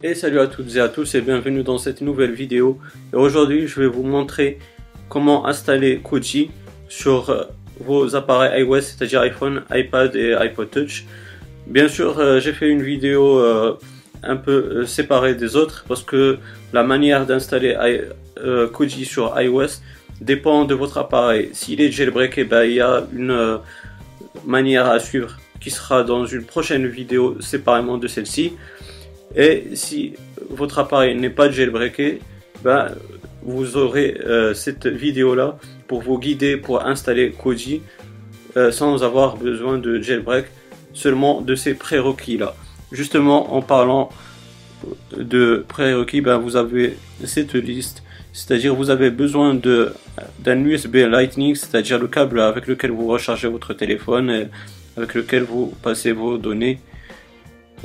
Et 0.00 0.14
salut 0.14 0.38
à 0.38 0.46
toutes 0.46 0.76
et 0.76 0.78
à 0.78 0.88
tous 0.88 1.16
et 1.16 1.20
bienvenue 1.20 1.64
dans 1.64 1.76
cette 1.76 2.02
nouvelle 2.02 2.30
vidéo. 2.30 2.78
Et 3.12 3.16
aujourd'hui 3.16 3.66
je 3.66 3.80
vais 3.80 3.88
vous 3.88 4.04
montrer 4.04 4.60
comment 5.08 5.44
installer 5.48 5.98
Koji 5.98 6.52
sur 6.88 7.30
euh, 7.30 7.42
vos 7.80 8.14
appareils 8.14 8.62
iOS, 8.62 8.82
c'est-à-dire 8.82 9.22
iPhone, 9.22 9.64
iPad 9.72 10.14
et 10.14 10.34
iPod 10.34 10.70
Touch. 10.70 11.04
Bien 11.66 11.88
sûr 11.88 12.16
euh, 12.20 12.38
j'ai 12.38 12.52
fait 12.52 12.68
une 12.68 12.80
vidéo 12.80 13.40
euh, 13.40 13.76
un 14.22 14.36
peu 14.36 14.86
séparée 14.86 15.34
des 15.34 15.56
autres 15.56 15.84
parce 15.88 16.04
que 16.04 16.38
la 16.72 16.84
manière 16.84 17.26
d'installer 17.26 17.76
Koji 18.72 19.04
sur 19.04 19.34
iOS 19.40 19.80
dépend 20.20 20.64
de 20.64 20.74
votre 20.74 20.98
appareil. 20.98 21.50
S'il 21.54 21.80
est 21.80 21.90
jailbreaké, 21.90 22.44
ben, 22.44 22.62
il 22.62 22.74
y 22.74 22.80
a 22.80 23.04
une 23.12 23.58
manière 24.46 24.86
à 24.86 25.00
suivre 25.00 25.38
qui 25.58 25.70
sera 25.70 26.04
dans 26.04 26.24
une 26.24 26.44
prochaine 26.44 26.86
vidéo 26.86 27.40
séparément 27.40 27.98
de 27.98 28.06
celle-ci. 28.06 28.52
Et 29.36 29.64
si 29.74 30.14
votre 30.50 30.78
appareil 30.78 31.14
n'est 31.16 31.30
pas 31.30 31.50
jailbreaké, 31.50 32.20
ben, 32.62 32.88
vous 33.42 33.76
aurez 33.76 34.18
euh, 34.24 34.54
cette 34.54 34.86
vidéo 34.86 35.34
là 35.34 35.58
pour 35.86 36.02
vous 36.02 36.18
guider 36.18 36.56
pour 36.56 36.84
installer 36.84 37.30
Koji 37.32 37.82
euh, 38.56 38.70
sans 38.70 39.04
avoir 39.04 39.36
besoin 39.36 39.78
de 39.78 40.00
jailbreak, 40.00 40.46
seulement 40.92 41.40
de 41.40 41.54
ces 41.54 41.74
prérequis 41.74 42.38
là. 42.38 42.54
Justement, 42.90 43.54
en 43.54 43.62
parlant 43.62 44.08
de 45.16 45.64
prérequis, 45.68 46.20
ben, 46.20 46.38
vous 46.38 46.56
avez 46.56 46.96
cette 47.24 47.54
liste, 47.54 48.02
c'est-à-dire 48.32 48.74
vous 48.74 48.90
avez 48.90 49.10
besoin 49.10 49.54
d'un 49.54 50.64
USB 50.64 50.96
Lightning, 50.96 51.54
c'est-à-dire 51.54 51.98
le 51.98 52.08
câble 52.08 52.40
avec 52.40 52.66
lequel 52.66 52.90
vous 52.92 53.06
rechargez 53.06 53.48
votre 53.48 53.74
téléphone, 53.74 54.30
et 54.30 54.46
avec 54.96 55.14
lequel 55.14 55.42
vous 55.42 55.74
passez 55.82 56.12
vos 56.12 56.38
données 56.38 56.80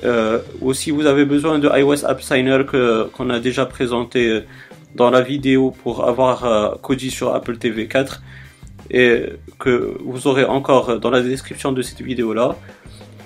euh, 0.03 0.39
aussi, 0.61 0.91
vous 0.91 1.05
avez 1.05 1.25
besoin 1.25 1.59
de 1.59 1.69
iOS 1.69 2.05
App 2.05 2.21
Signer 2.21 2.59
qu'on 3.13 3.29
a 3.29 3.39
déjà 3.39 3.65
présenté 3.65 4.29
euh, 4.29 4.41
dans 4.95 5.09
la 5.09 5.21
vidéo 5.21 5.71
pour 5.71 6.07
avoir 6.07 6.45
euh, 6.45 6.75
Koji 6.81 7.09
sur 7.09 7.33
Apple 7.33 7.57
TV 7.57 7.87
4 7.87 8.21
et 8.91 9.23
que 9.59 9.97
vous 10.03 10.27
aurez 10.27 10.43
encore 10.43 10.99
dans 10.99 11.09
la 11.09 11.21
description 11.21 11.71
de 11.71 11.81
cette 11.81 12.01
vidéo 12.01 12.33
là. 12.33 12.55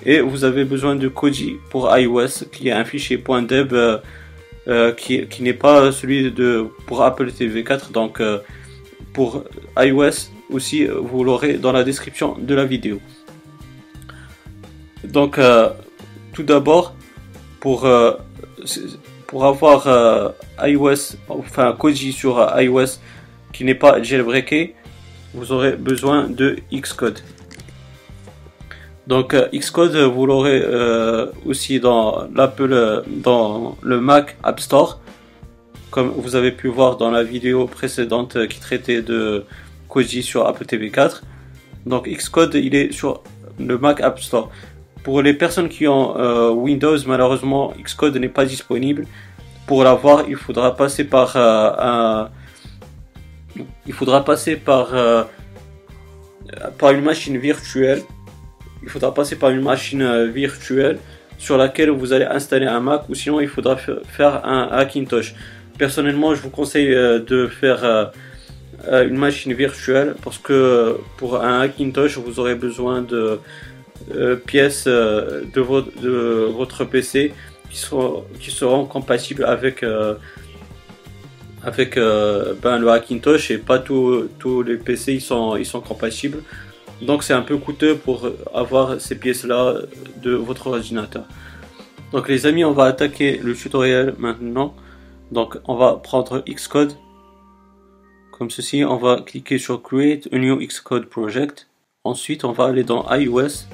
Et 0.06 0.20
vous 0.20 0.44
avez 0.44 0.64
besoin 0.64 0.94
de 0.94 1.08
Koji 1.08 1.56
pour 1.70 1.94
iOS 1.96 2.44
qui 2.52 2.68
est 2.68 2.72
un 2.72 2.84
fichier 2.84 3.22
.deb 3.48 3.74
qui, 4.96 5.26
qui 5.26 5.42
n'est 5.42 5.54
pas 5.54 5.90
celui 5.90 6.30
de 6.30 6.66
pour 6.86 7.02
Apple 7.02 7.32
TV 7.32 7.64
4 7.64 7.90
donc 7.90 8.22
pour 9.12 9.44
iOS 9.76 10.30
aussi 10.50 10.86
vous 10.86 11.24
l'aurez 11.24 11.54
dans 11.54 11.72
la 11.72 11.82
description 11.82 12.36
de 12.38 12.54
la 12.54 12.64
vidéo. 12.64 13.00
Donc 15.04 15.38
tout 16.38 16.44
d'abord, 16.44 16.94
pour, 17.58 17.84
euh, 17.84 18.12
avoir 19.32 19.88
euh, 19.88 20.28
iOS, 20.62 21.16
enfin 21.28 21.74
Koji 21.76 22.12
sur 22.12 22.38
euh, 22.38 22.62
iOS 22.62 23.00
qui 23.52 23.64
n'est 23.64 23.74
pas 23.74 24.00
jailbreaké, 24.00 24.76
vous 25.34 25.50
aurez 25.50 25.72
besoin 25.72 26.28
de 26.28 26.58
Xcode. 26.72 27.18
Donc 29.08 29.34
Xcode, 29.52 29.96
vous 29.96 30.26
l'aurez 30.26 30.62
aussi 31.44 31.80
dans 31.80 32.28
l'Apple, 32.32 33.02
dans 33.08 33.76
le 33.82 34.00
Mac 34.00 34.36
App 34.44 34.60
Store, 34.60 35.00
comme 35.90 36.08
vous 36.08 36.36
avez 36.36 36.52
pu 36.52 36.68
voir 36.68 36.98
dans 36.98 37.10
la 37.10 37.24
vidéo 37.24 37.66
précédente 37.66 38.46
qui 38.46 38.60
traitait 38.60 39.02
de 39.02 39.44
Koji 39.88 40.22
sur 40.22 40.46
Apple 40.46 40.66
TV 40.66 40.90
4. 40.90 41.24
Donc 41.86 42.06
Xcode, 42.06 42.54
il 42.54 42.76
est 42.76 42.92
sur 42.92 43.24
le 43.58 43.76
Mac 43.76 44.00
App 44.02 44.20
Store. 44.20 44.50
Pour 45.02 45.22
les 45.22 45.34
personnes 45.34 45.68
qui 45.68 45.86
ont 45.86 46.18
euh, 46.18 46.50
Windows, 46.50 46.96
malheureusement, 47.06 47.72
Xcode 47.82 48.16
n'est 48.16 48.28
pas 48.28 48.44
disponible. 48.44 49.06
Pour 49.66 49.84
l'avoir, 49.84 50.24
il 50.28 50.36
faudra 50.36 50.74
passer 50.74 51.04
par 51.04 51.36
euh, 51.36 51.70
un, 51.78 52.30
il 53.86 53.92
faudra 53.92 54.24
passer 54.24 54.56
par 54.56 54.94
euh, 54.94 55.24
par 56.78 56.90
une 56.92 57.02
machine 57.02 57.36
virtuelle. 57.38 58.02
Il 58.82 58.88
faudra 58.88 59.12
passer 59.12 59.36
par 59.36 59.50
une 59.50 59.60
machine 59.60 60.26
virtuelle 60.26 60.98
sur 61.36 61.56
laquelle 61.56 61.90
vous 61.90 62.12
allez 62.12 62.24
installer 62.24 62.66
un 62.66 62.80
Mac 62.80 63.08
ou 63.08 63.14
sinon 63.14 63.40
il 63.40 63.48
faudra 63.48 63.76
faire 63.76 64.44
un 64.44 64.68
Hackintosh. 64.72 65.34
Personnellement, 65.78 66.34
je 66.34 66.40
vous 66.42 66.50
conseille 66.50 66.88
de 66.88 67.46
faire 67.46 68.12
une 68.90 69.16
machine 69.16 69.52
virtuelle 69.52 70.14
parce 70.24 70.38
que 70.38 70.96
pour 71.18 71.42
un 71.42 71.60
Hackintosh, 71.60 72.18
vous 72.18 72.40
aurez 72.40 72.54
besoin 72.54 73.02
de 73.02 73.40
euh, 74.14 74.36
pièces 74.36 74.84
euh, 74.86 75.42
de, 75.52 75.60
votre, 75.60 76.84
PC 76.84 77.34
qui 77.70 77.76
seront, 77.76 78.24
qui 78.40 78.50
seront 78.50 78.86
compatibles 78.86 79.44
avec, 79.44 79.82
euh, 79.82 80.14
avec 81.62 81.96
ben, 81.96 82.78
le 82.78 82.88
Hackintosh 82.88 83.50
et 83.50 83.58
pas 83.58 83.78
tous 83.78 84.62
les 84.62 84.76
PC 84.76 85.14
ils 85.14 85.20
sont, 85.20 85.56
ils 85.56 85.66
sont 85.66 85.80
compatibles. 85.80 86.42
Donc 87.02 87.22
c'est 87.22 87.34
un 87.34 87.42
peu 87.42 87.58
coûteux 87.58 87.96
pour 87.96 88.28
avoir 88.54 89.00
ces 89.00 89.16
pièces-là 89.16 89.74
de 90.22 90.32
votre 90.32 90.68
ordinateur. 90.68 91.24
Donc 92.12 92.28
les 92.28 92.46
amis, 92.46 92.64
on 92.64 92.72
va 92.72 92.84
attaquer 92.84 93.38
le 93.42 93.54
tutoriel 93.54 94.14
maintenant. 94.18 94.74
Donc 95.30 95.58
on 95.66 95.76
va 95.76 96.00
prendre 96.02 96.42
Xcode 96.48 96.94
comme 98.32 98.50
ceci. 98.50 98.84
On 98.84 98.96
va 98.96 99.20
cliquer 99.20 99.58
sur 99.58 99.82
Create 99.82 100.28
a 100.32 100.38
new 100.38 100.58
Xcode 100.58 101.06
project. 101.06 101.68
Ensuite, 102.04 102.44
on 102.44 102.52
va 102.52 102.64
aller 102.64 102.84
dans 102.84 103.04
iOS 103.14 103.66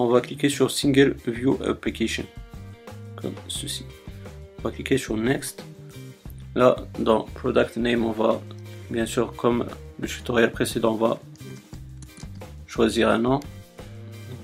on 0.00 0.08
va 0.08 0.20
cliquer 0.20 0.48
sur 0.48 0.70
Single 0.70 1.16
View 1.26 1.58
Application, 1.64 2.24
comme 3.16 3.34
ceci. 3.48 3.84
On 4.58 4.62
va 4.62 4.70
cliquer 4.70 4.98
sur 4.98 5.16
Next. 5.16 5.64
Là, 6.54 6.76
dans 6.98 7.22
Product 7.34 7.76
Name, 7.76 8.04
on 8.04 8.12
va, 8.12 8.40
bien 8.90 9.06
sûr, 9.06 9.34
comme 9.36 9.66
le 10.00 10.06
tutoriel 10.06 10.50
précédent, 10.50 10.92
on 10.92 10.96
va 10.96 11.18
choisir 12.66 13.08
un 13.08 13.18
nom. 13.18 13.40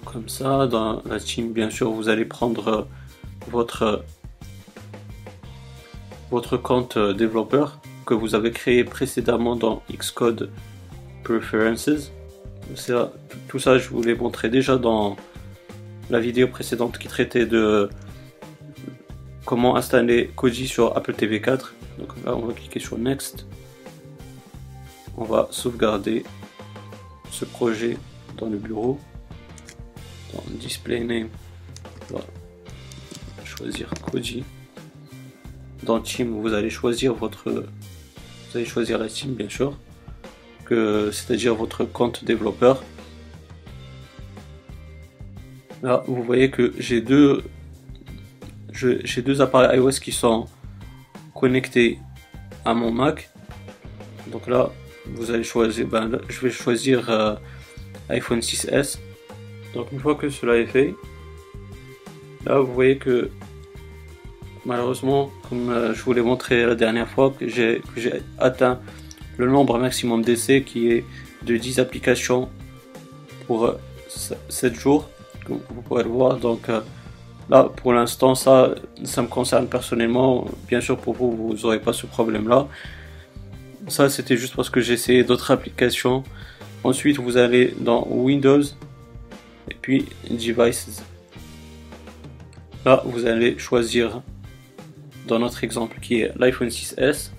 Comme 0.04 0.28
ça, 0.28 0.66
dans 0.66 1.02
la 1.04 1.20
team, 1.20 1.52
bien 1.52 1.70
sûr, 1.70 1.90
vous 1.90 2.08
allez 2.08 2.24
prendre 2.24 2.86
votre, 3.50 4.04
votre 6.30 6.56
compte 6.56 6.98
développeur 6.98 7.78
que 8.06 8.14
vous 8.14 8.34
avez 8.34 8.52
créé 8.52 8.84
précédemment 8.84 9.56
dans 9.56 9.82
Xcode 9.90 10.50
Preferences. 11.24 12.10
tout 13.48 13.58
ça, 13.58 13.78
je 13.78 13.88
vous 13.88 14.02
l'ai 14.02 14.14
montré 14.14 14.48
déjà 14.48 14.76
dans 14.76 15.16
la 16.10 16.20
vidéo 16.20 16.48
précédente 16.48 16.98
qui 16.98 17.08
traitait 17.08 17.46
de 17.46 17.88
comment 19.44 19.76
installer 19.76 20.30
Koji 20.36 20.68
sur 20.68 20.96
Apple 20.96 21.14
TV 21.14 21.40
4. 21.40 21.74
Donc 21.98 22.08
là, 22.24 22.36
on 22.36 22.46
va 22.46 22.52
cliquer 22.52 22.80
sur 22.80 22.98
Next. 22.98 23.46
On 25.16 25.24
va 25.24 25.48
sauvegarder 25.50 26.24
ce 27.30 27.44
projet 27.44 27.96
dans 28.38 28.48
le 28.48 28.56
bureau. 28.56 28.98
Dans 30.32 30.42
Display 30.52 31.00
Name, 31.00 31.28
on 32.10 32.16
va 32.16 32.24
choisir 33.44 33.90
Koji. 34.10 34.44
Dans 35.82 36.00
Team, 36.00 36.40
vous 36.40 36.54
allez 36.54 36.70
choisir 36.70 37.12
votre, 37.12 37.50
vous 37.50 38.56
allez 38.56 38.64
choisir 38.64 38.96
la 38.98 39.08
team 39.08 39.34
bien 39.34 39.48
sûr, 39.50 39.76
c'est-à-dire 40.68 41.54
votre 41.54 41.84
compte 41.84 42.24
développeur. 42.24 42.82
Là, 45.82 46.04
vous 46.06 46.22
voyez 46.22 46.48
que 46.48 46.72
j'ai 46.78 47.00
deux, 47.00 47.42
j'ai 48.72 49.22
deux 49.22 49.40
appareils 49.40 49.78
iOS 49.78 49.98
qui 50.00 50.12
sont 50.12 50.46
connectés 51.34 51.98
à 52.64 52.72
mon 52.72 52.92
Mac. 52.92 53.30
Donc 54.28 54.46
là, 54.46 54.70
vous 55.06 55.32
allez 55.32 55.42
choisir, 55.42 55.88
ben 55.88 56.20
je 56.28 56.40
vais 56.40 56.50
choisir 56.50 57.10
euh, 57.10 57.34
iPhone 58.08 58.38
6s. 58.38 58.98
Donc 59.74 59.90
une 59.90 59.98
fois 59.98 60.14
que 60.14 60.28
cela 60.28 60.56
est 60.56 60.66
fait, 60.66 60.94
là 62.46 62.60
vous 62.60 62.72
voyez 62.72 62.98
que 62.98 63.30
malheureusement, 64.64 65.32
comme 65.48 65.68
euh, 65.70 65.94
je 65.94 66.02
vous 66.04 66.12
l'ai 66.12 66.22
montré 66.22 66.64
la 66.64 66.76
dernière 66.76 67.08
fois, 67.08 67.34
j'ai 67.40 67.82
atteint 68.38 68.80
le 69.36 69.48
nombre 69.48 69.78
maximum 69.80 70.22
d'essais 70.22 70.62
qui 70.62 70.92
est 70.92 71.04
de 71.42 71.56
10 71.56 71.80
applications 71.80 72.48
pour 73.48 73.74
7 74.08 74.72
euh, 74.86 75.00
vous 75.48 75.82
pourrez 75.82 76.04
le 76.04 76.10
voir. 76.10 76.36
Donc 76.36 76.68
euh, 76.68 76.80
là, 77.50 77.68
pour 77.76 77.92
l'instant, 77.92 78.34
ça, 78.34 78.74
ça 79.04 79.22
me 79.22 79.28
concerne 79.28 79.66
personnellement. 79.66 80.46
Bien 80.68 80.80
sûr, 80.80 80.96
pour 80.96 81.14
vous, 81.14 81.30
vous 81.30 81.54
n'aurez 81.54 81.80
pas 81.80 81.92
ce 81.92 82.06
problème-là. 82.06 82.66
Ça, 83.88 84.08
c'était 84.08 84.36
juste 84.36 84.54
parce 84.54 84.70
que 84.70 84.80
j'ai 84.80 84.94
essayé 84.94 85.24
d'autres 85.24 85.50
applications. 85.50 86.22
Ensuite, 86.84 87.18
vous 87.18 87.36
allez 87.36 87.74
dans 87.78 88.06
Windows 88.08 88.62
et 89.70 89.76
puis 89.80 90.06
Devices. 90.30 91.02
Là, 92.84 93.02
vous 93.04 93.26
allez 93.26 93.58
choisir 93.58 94.22
dans 95.28 95.38
notre 95.38 95.62
exemple 95.62 95.98
qui 96.00 96.20
est 96.20 96.32
l'iPhone 96.36 96.68
6S. 96.68 97.30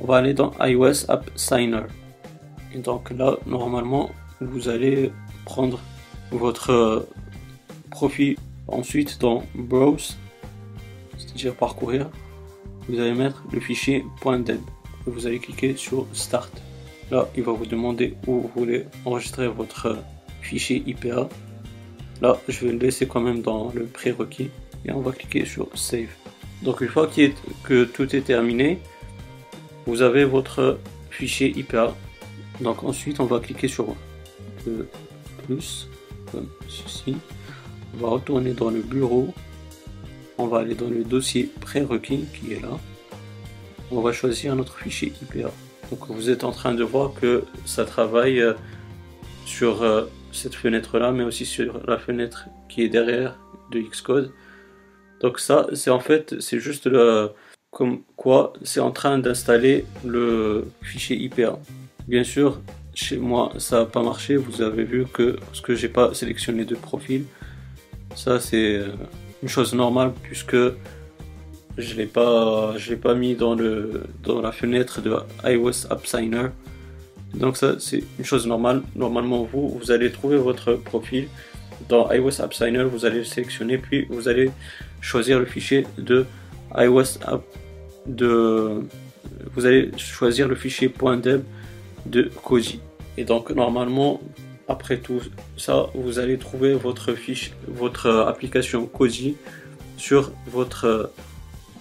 On 0.00 0.06
va 0.06 0.16
aller 0.16 0.34
dans 0.34 0.52
iOS 0.60 1.08
App 1.08 1.30
Signer. 1.36 1.82
Et 2.74 2.78
donc 2.78 3.10
là, 3.10 3.36
normalement, 3.46 4.10
vous 4.40 4.68
allez 4.68 5.12
prendre 5.44 5.78
votre 6.30 7.06
profil 7.92 8.36
ensuite 8.68 9.20
dans 9.20 9.44
Browse, 9.54 10.16
dire 11.34 11.54
parcourir, 11.54 12.10
vous 12.88 12.98
allez 12.98 13.14
mettre 13.14 13.44
le 13.52 13.60
fichier 13.60 14.04
.deb. 14.24 14.60
Vous 15.06 15.26
allez 15.26 15.38
cliquer 15.38 15.76
sur 15.76 16.06
Start. 16.12 16.50
Là, 17.10 17.28
il 17.36 17.42
va 17.42 17.52
vous 17.52 17.66
demander 17.66 18.16
où 18.26 18.40
vous 18.40 18.50
voulez 18.56 18.86
enregistrer 19.04 19.48
votre 19.48 19.98
fichier 20.40 20.82
IPA. 20.86 21.28
Là, 22.20 22.38
je 22.48 22.64
vais 22.64 22.72
le 22.72 22.78
laisser 22.78 23.06
quand 23.06 23.20
même 23.20 23.42
dans 23.42 23.72
le 23.74 23.84
prérequis 23.84 24.50
et 24.84 24.92
on 24.92 25.00
va 25.00 25.12
cliquer 25.12 25.44
sur 25.44 25.68
Save. 25.74 26.08
Donc 26.62 26.80
une 26.80 26.88
fois 26.88 27.08
que 27.64 27.84
tout 27.84 28.16
est 28.16 28.22
terminé, 28.22 28.78
vous 29.86 30.02
avez 30.02 30.24
votre 30.24 30.78
fichier 31.10 31.52
IPA. 31.56 31.94
Donc 32.60 32.84
ensuite, 32.84 33.18
on 33.20 33.26
va 33.26 33.40
cliquer 33.40 33.68
sur 33.68 33.94
le 34.66 34.88
plus, 35.44 35.88
comme 36.30 36.48
ceci. 36.68 37.16
On 37.94 37.98
va 37.98 38.08
retourner 38.08 38.52
dans 38.52 38.70
le 38.70 38.80
bureau. 38.80 39.32
On 40.38 40.46
va 40.46 40.58
aller 40.58 40.74
dans 40.74 40.88
le 40.88 41.04
dossier 41.04 41.50
prérequis 41.60 42.24
qui 42.34 42.52
est 42.54 42.60
là. 42.60 42.78
On 43.90 44.00
va 44.00 44.12
choisir 44.12 44.56
notre 44.56 44.78
fichier 44.78 45.12
IPA. 45.22 45.50
Donc 45.90 46.06
vous 46.08 46.30
êtes 46.30 46.44
en 46.44 46.52
train 46.52 46.74
de 46.74 46.82
voir 46.82 47.12
que 47.12 47.44
ça 47.66 47.84
travaille 47.84 48.40
euh, 48.40 48.54
sur 49.44 49.82
euh, 49.82 50.04
cette 50.32 50.54
fenêtre 50.54 50.98
là, 50.98 51.12
mais 51.12 51.24
aussi 51.24 51.44
sur 51.44 51.86
la 51.86 51.98
fenêtre 51.98 52.46
qui 52.68 52.82
est 52.82 52.88
derrière 52.88 53.38
de 53.70 53.80
Xcode. 53.80 54.32
Donc 55.20 55.38
ça, 55.38 55.66
c'est 55.74 55.90
en 55.90 56.00
fait, 56.00 56.40
c'est 56.40 56.58
juste 56.58 56.86
le, 56.86 57.30
comme 57.70 58.02
quoi 58.16 58.52
c'est 58.62 58.80
en 58.80 58.90
train 58.90 59.18
d'installer 59.18 59.84
le 60.04 60.66
fichier 60.82 61.16
IPA. 61.16 61.58
Bien 62.08 62.24
sûr, 62.24 62.60
chez 62.94 63.18
moi, 63.18 63.52
ça 63.58 63.80
n'a 63.80 63.86
pas 63.86 64.02
marché. 64.02 64.36
Vous 64.36 64.62
avez 64.62 64.84
vu 64.84 65.06
que 65.06 65.32
parce 65.32 65.60
que 65.60 65.74
j'ai 65.74 65.88
pas 65.88 66.14
sélectionné 66.14 66.64
de 66.64 66.74
profil, 66.74 67.24
ça 68.14 68.40
c'est 68.40 68.76
euh, 68.76 68.88
une 69.42 69.48
chose 69.48 69.74
normale 69.74 70.12
puisque 70.22 70.56
je 71.78 71.94
l'ai 71.94 72.06
pas, 72.06 72.74
je 72.76 72.90
l'ai 72.90 72.96
pas 72.96 73.14
mis 73.14 73.34
dans 73.34 73.54
le 73.54 74.02
dans 74.22 74.40
la 74.40 74.52
fenêtre 74.52 75.00
de 75.00 75.14
iOS 75.44 75.86
App 75.90 76.06
Signer. 76.06 76.48
Donc 77.34 77.56
ça 77.56 77.76
c'est 77.78 78.04
une 78.18 78.24
chose 78.24 78.46
normale. 78.46 78.82
Normalement 78.94 79.44
vous 79.44 79.68
vous 79.68 79.90
allez 79.90 80.10
trouver 80.10 80.36
votre 80.36 80.74
profil 80.74 81.28
dans 81.88 82.10
iOS 82.12 82.40
App 82.42 82.54
Signer. 82.54 82.84
Vous 82.84 83.04
allez 83.04 83.18
le 83.18 83.24
sélectionner 83.24 83.78
puis 83.78 84.06
vous 84.10 84.28
allez 84.28 84.50
choisir 85.00 85.38
le 85.38 85.46
fichier 85.46 85.86
de 85.98 86.26
iOS 86.76 87.18
App 87.24 87.42
de 88.06 88.82
vous 89.54 89.66
allez 89.66 89.90
choisir 89.96 90.48
le 90.48 90.54
fichier 90.54 90.92
.deb 91.22 91.42
de 92.06 92.30
Koji. 92.44 92.80
Et 93.16 93.24
donc 93.24 93.50
normalement 93.50 94.20
après 94.68 94.98
tout 94.98 95.20
ça 95.56 95.86
vous 95.94 96.18
allez 96.18 96.38
trouver 96.38 96.74
votre 96.74 97.14
fiche 97.14 97.52
votre 97.68 98.08
application 98.08 98.86
Koji 98.86 99.36
sur 99.96 100.32
votre 100.46 101.12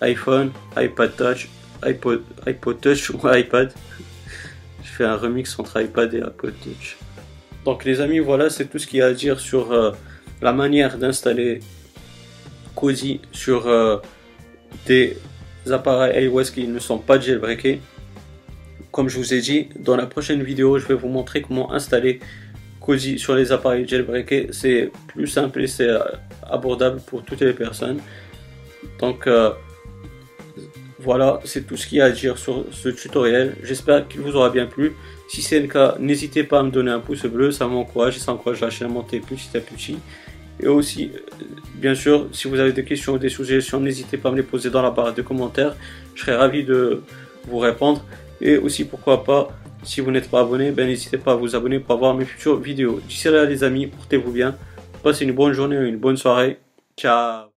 iPhone, 0.01 0.51
iPad 0.77 1.15
Touch, 1.15 1.47
iPod, 1.83 2.81
Touch 2.81 3.09
ou 3.11 3.19
iPad. 3.33 3.71
Je 4.83 4.89
fais 4.89 5.05
un 5.05 5.15
remix 5.15 5.57
entre 5.59 5.81
iPad 5.81 6.13
et 6.13 6.21
iPod 6.21 6.53
Touch. 6.63 6.97
Donc 7.65 7.85
les 7.85 8.01
amis, 8.01 8.19
voilà, 8.19 8.49
c'est 8.49 8.65
tout 8.65 8.79
ce 8.79 8.87
qu'il 8.87 8.99
y 8.99 9.01
a 9.01 9.07
à 9.07 9.13
dire 9.13 9.39
sur 9.39 9.71
euh, 9.71 9.91
la 10.41 10.53
manière 10.53 10.97
d'installer 10.97 11.59
Cozy 12.75 13.21
sur 13.31 13.67
euh, 13.67 13.97
des 14.87 15.17
appareils 15.69 16.25
iOS 16.25 16.45
qui 16.45 16.67
ne 16.67 16.79
sont 16.79 16.97
pas 16.97 17.19
jailbreakés. 17.19 17.81
Comme 18.91 19.07
je 19.07 19.17
vous 19.17 19.33
ai 19.33 19.41
dit, 19.41 19.69
dans 19.79 19.95
la 19.95 20.07
prochaine 20.07 20.41
vidéo, 20.41 20.79
je 20.79 20.87
vais 20.87 20.95
vous 20.95 21.07
montrer 21.07 21.41
comment 21.43 21.71
installer 21.71 22.19
Cozy 22.81 23.19
sur 23.19 23.35
les 23.35 23.51
appareils 23.51 23.87
jailbreakés. 23.87 24.47
C'est 24.51 24.91
plus 25.07 25.27
simple 25.27 25.61
et 25.61 25.67
c'est 25.67 25.87
euh, 25.87 25.99
abordable 26.49 26.99
pour 27.05 27.23
toutes 27.23 27.41
les 27.41 27.53
personnes. 27.53 27.99
Donc 28.99 29.27
voilà, 31.03 31.39
c'est 31.45 31.65
tout 31.65 31.77
ce 31.77 31.87
qu'il 31.87 31.97
y 31.97 32.01
a 32.01 32.05
à 32.05 32.11
dire 32.11 32.37
sur 32.37 32.65
ce 32.71 32.89
tutoriel. 32.89 33.55
J'espère 33.63 34.07
qu'il 34.07 34.21
vous 34.21 34.35
aura 34.35 34.49
bien 34.49 34.67
plu. 34.67 34.93
Si 35.27 35.41
c'est 35.41 35.59
le 35.59 35.67
cas, 35.67 35.95
n'hésitez 35.99 36.43
pas 36.43 36.59
à 36.59 36.63
me 36.63 36.69
donner 36.69 36.91
un 36.91 36.99
pouce 36.99 37.25
bleu, 37.25 37.51
ça 37.51 37.67
m'encourage 37.67 38.17
et 38.17 38.19
ça 38.19 38.31
encourage 38.31 38.61
la 38.61 38.69
chaîne 38.69 38.87
à 38.87 38.91
monter 38.91 39.19
petit 39.19 39.55
à 39.57 39.61
petit. 39.61 39.97
Et 40.59 40.67
aussi, 40.67 41.11
euh, 41.15 41.45
bien 41.75 41.95
sûr, 41.95 42.27
si 42.31 42.47
vous 42.47 42.59
avez 42.59 42.71
des 42.71 42.83
questions 42.83 43.13
ou 43.13 43.17
des 43.17 43.29
suggestions, 43.29 43.79
n'hésitez 43.79 44.17
pas 44.17 44.29
à 44.29 44.31
me 44.31 44.37
les 44.37 44.43
poser 44.43 44.69
dans 44.69 44.83
la 44.83 44.91
barre 44.91 45.13
de 45.13 45.23
commentaires. 45.23 45.75
Je 46.13 46.21
serai 46.21 46.35
ravi 46.35 46.63
de 46.63 47.01
vous 47.47 47.57
répondre. 47.57 48.05
Et 48.39 48.57
aussi, 48.57 48.85
pourquoi 48.85 49.23
pas, 49.23 49.49
si 49.83 50.01
vous 50.01 50.11
n'êtes 50.11 50.29
pas 50.29 50.41
abonné, 50.41 50.71
ben, 50.71 50.87
n'hésitez 50.87 51.17
pas 51.17 51.33
à 51.33 51.35
vous 51.35 51.55
abonner 51.55 51.79
pour 51.79 51.97
voir 51.97 52.13
mes 52.13 52.25
futures 52.25 52.59
vidéos. 52.59 52.99
D'ici 53.07 53.29
là, 53.29 53.45
les 53.45 53.63
amis, 53.63 53.87
portez-vous 53.87 54.31
bien. 54.31 54.55
Passez 55.03 55.25
une 55.25 55.33
bonne 55.33 55.53
journée 55.53 55.77
ou 55.77 55.83
une 55.83 55.97
bonne 55.97 56.17
soirée. 56.17 56.59
Ciao 56.97 57.47